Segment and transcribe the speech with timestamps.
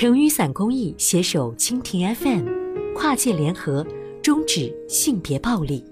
[0.00, 3.86] 成雨伞公益携手蜻蜓 FM，跨界联合，
[4.22, 5.84] 终止性别暴力。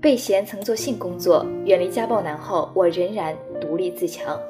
[0.00, 4.40] 被嫌曾做性工作，远离家暴男后，我仍然独立自强。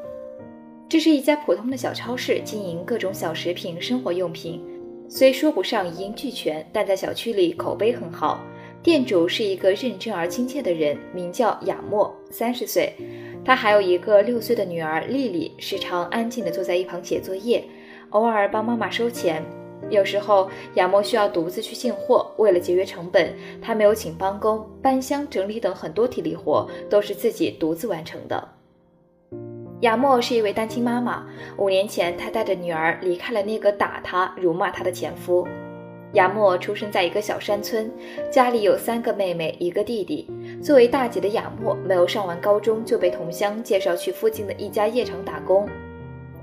[0.89, 4.63] 这是一家普通的小超市，经营各种小食品、生活用品，
[5.09, 8.41] 虽说不上一应俱全，但在小区里口碑很好。
[8.81, 12.93] 店主是一个认真而亲切的人，名叫雅默，三十岁。
[13.45, 17.65] 他还有一个六岁的女儿丽丽，时常安静地坐在一旁写作业，
[18.11, 19.45] 偶尔帮妈妈收钱。
[19.91, 28.49] 有时候，亚莫需要独自去进货，为了节约成本，他没有请帮工，搬箱、整理等很多体力活都是自己独自完成的。
[29.81, 31.27] 亚莫是一位单亲妈妈，
[31.59, 35.47] 五年前，她带着女儿离开了那个打她、辱骂她的前夫。
[36.13, 37.91] 亚莫出生在一个小山村，
[38.31, 40.31] 家里有三个妹妹，一个弟弟。
[40.63, 45.69] 作为大姐的亚莫，没有上完高中就被同乡介绍去附近的一家夜场打工。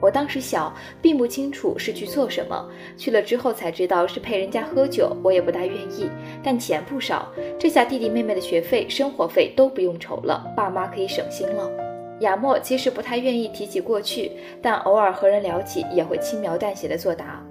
[0.01, 2.69] 我当时小，并不清楚是去做什么。
[2.97, 6.09] 去了之后才知道是陪人家喝酒，我也不大愿意。
[6.43, 11.71] 但钱不少，这下弟弟妹妹的学费、生活费都不用愁了，爸妈可以省心了。
[12.19, 17.41] 亚莫其实不太愿意提起过去，但偶尔和人聊起，也会轻描淡写的作答。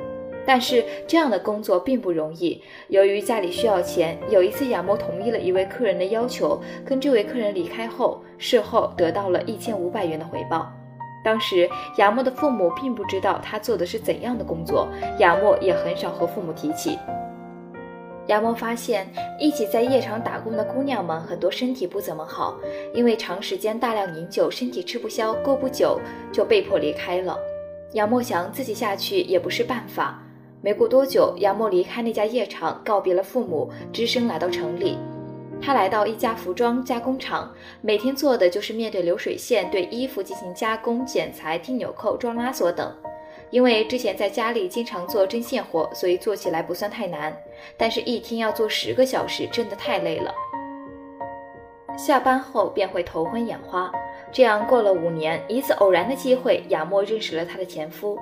[0.48, 10.72] 但是这样的工作并不容易，由于家里需要钱，有一次亚莫同意了一位客人的要求，跟这位客人离开后，事后得到了一千五百元的回报。
[11.22, 14.88] 当时亚莫的父母并不知道他做的是怎样的工作，
[15.18, 16.98] 亚莫也很少和父母提起。
[18.28, 19.06] 亚莫发现
[19.38, 22.56] 一起在夜场打工的姑娘们很多身体不怎么好，
[22.94, 26.00] 因为长时间大量饮酒，身体吃不消，过不久
[26.32, 27.36] 就被迫离开了。
[27.92, 30.22] 亚莫想自己下去也不是办法。
[30.60, 34.98] 没过多久，亚莫离开那家夜场，告别了父母，只身来到城里。
[35.60, 42.92] 他来到一家服装加工厂，每天做的就是面对流水线，对衣服进行加工、剪裁、钉纽扣、装拉锁等。
[43.50, 47.34] 因为之前在家里经常做针线活，所以做起来不算太难。
[47.76, 50.32] 但是，一天要做十个小时，真的太累了。
[51.96, 53.90] 下班后便会头昏眼花。
[54.30, 58.18] 这样过了五年，一次偶然的机会，亚莫认识了她的前夫。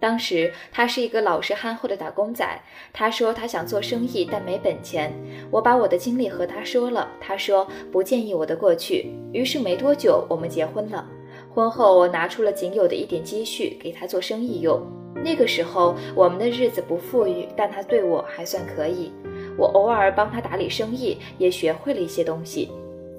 [0.00, 2.46] 当时他是一个老实憨厚的打工仔。
[2.92, 5.12] 他说他想做生意，但没本钱。
[5.50, 9.10] 我把我的经历和他说了，他说不介意我的过去。
[9.32, 11.04] 于是没多久，我们结婚了。
[11.52, 14.80] 婚后，我拿出了仅有的一点积蓄给他做生意用。
[15.24, 19.10] 那个时候，我们的日子不富裕，但他对我还算可以。
[19.56, 22.70] 我偶尔帮他打理生意，也学会了一些东西。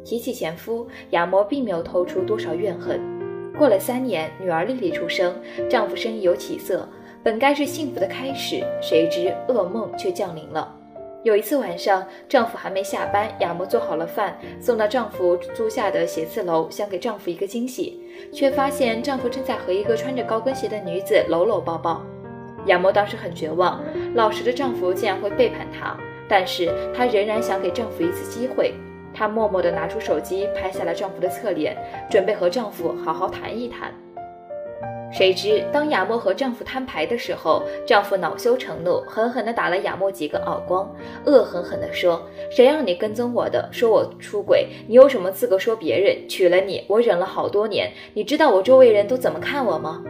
[0.06, 3.19] 提起前夫，亚摩并没有透出多少怨恨。
[3.60, 5.36] 过了三年，女儿丽丽出生，
[5.70, 6.88] 丈夫生意有起色，
[7.22, 10.74] 本该是幸福的开始，谁知噩梦却降临了。
[11.24, 18.00] 有一次晚上，丈夫还没下班，亚莫做好了饭，送到丈夫租下的写字楼，想给丈夫一个惊喜，
[18.32, 22.02] 却发现丈夫正在和一个穿着高跟鞋的女子搂搂抱抱。
[22.68, 23.84] 亚莫当时很绝望，
[24.16, 25.98] 老实的丈夫竟然会背叛她，
[26.30, 28.74] 但是她仍然想给丈夫一次机会。
[29.14, 31.78] 她默默地拿出手机，拍下了丈夫的侧脸，
[32.10, 33.94] 准备和丈夫好好谈一谈。
[35.12, 40.88] 谁知，当亚莫和丈夫摊牌的时候，丈夫恼羞成怒，狠狠地打了亚莫几个耳光，
[41.26, 42.22] 恶狠狠地说
[42.52, 43.68] ：“谁让你跟踪我的？
[43.72, 46.30] 说我出轨，你有什么资格说别人？
[46.30, 50.04] 娶了你，我忍了好多年，你知道我周围人都怎么看我吗？”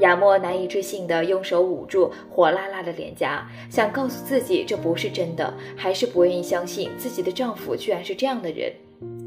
[0.00, 8.72] 亚莫难以置信地用手捂住火辣辣的脸颊，想告诉自己这不是真的，还是不愿意相信自己的丈夫居然是这样的人。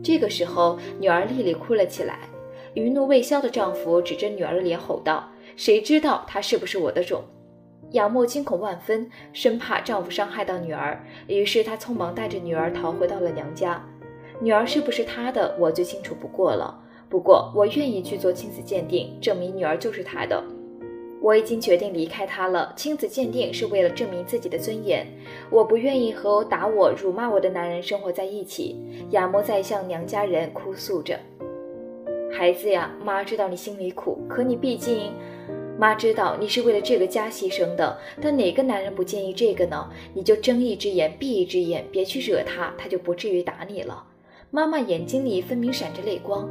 [0.03, 2.19] 这个时候，女儿丽丽哭了起来，
[2.73, 7.23] 余怒未消的丈夫指着女儿的脸吼道：“谁知道她是不是我的种？”
[7.91, 13.81] 亚莫惊恐万分，生怕丈夫伤害到女儿，于是她匆忙带着女儿逃回到了娘家。
[14.41, 16.77] 女儿是不是她的，我最清楚不过了。
[17.07, 20.43] 不过，我愿意去做亲子鉴定，证明女儿就是她的。
[21.27, 22.71] 我已经决定离开他了。
[22.77, 25.05] 亲子鉴定是为了证明自己的尊严。
[25.49, 28.77] 我不愿意和打我、辱骂我的男人生活在一起。
[29.09, 31.19] 亚莫在向娘家人哭诉着
[32.31, 35.11] ：“孩子呀，妈知道你心里苦，可你毕竟……
[35.77, 37.97] 妈知道你是为了这个家牺牲的。
[38.21, 39.85] 但哪个男人不介意这个呢？
[40.13, 44.01] 你就睁一只眼闭一只眼，别去惹他，他就不至于打你了。”
[44.49, 46.47] 妈妈眼睛里分明闪着泪光。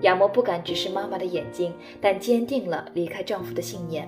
[0.00, 4.06] 亚莫不敢直视妈妈的眼睛，但坚定了离开丈夫的信念。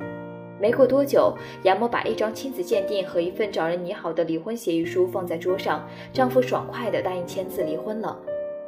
[0.58, 8.16] 没过多久，亚莫把一张亲子鉴定和一份找人拟好的离婚协议书放在桌上，丈夫爽快地答应签字离婚了，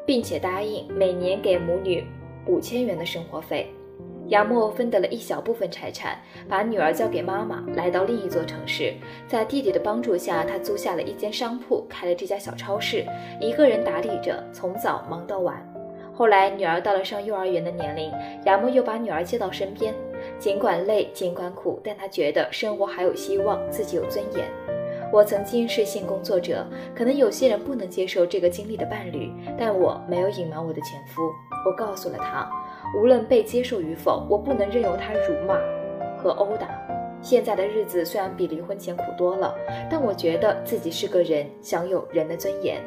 [0.05, 2.05] 并且答应每年给母女
[2.47, 3.73] 五千元的生活费。
[4.29, 8.93] 亚莫分得了一小部分财产，把女儿交给妈妈，来到另一座城市。
[9.27, 13.07] 在弟弟的帮助下，他租下了一间商铺，开了这家小超市，
[13.41, 15.67] 一个人打理着，从早忙到晚。
[16.19, 18.13] 后来女儿到了上幼儿园的年龄，
[18.45, 19.95] 亚木又把女儿接到身边。
[20.37, 24.45] 尽管累，尽管苦，但他觉得生活还有希望，自己有尊严。
[25.13, 31.23] 我曾经是性工作者，可能有些人不能接受这个经历的伴侣，但我没有隐瞒我的前夫。
[31.65, 32.51] 我告诉了他，
[32.99, 35.55] 无论被接受与否，我不能任由他辱骂
[36.21, 36.69] 和殴打。
[37.23, 39.55] 现在的日子虽然比离婚前苦多了，
[39.89, 42.83] 但我觉得自己是个人，享有人的尊严。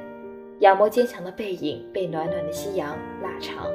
[0.62, 3.66] 仰摩坚强的背影被暖暖的夕阳拉长。